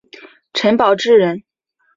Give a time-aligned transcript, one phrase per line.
[0.53, 1.43] 陈宝炽人。